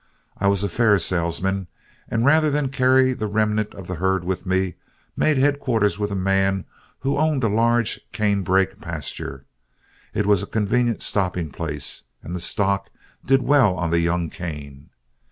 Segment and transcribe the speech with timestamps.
[0.35, 1.67] I was a fair salesman,
[2.09, 4.73] and rather than carry the remnant of the herd with me,
[5.15, 6.65] made headquarters with a man
[7.01, 9.45] who owned a large cane brake pasture.
[10.15, 12.89] It was a convenient stopping place, and the stock
[13.23, 14.89] did well on the young cane.